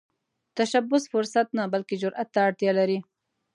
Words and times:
تشبث 0.57 1.03
فرصت 1.13 1.47
نه، 1.57 1.63
بلکې 1.73 1.95
جرئت 2.01 2.27
ته 2.33 2.39
اړتیا 2.47 2.71
لري 2.79 2.99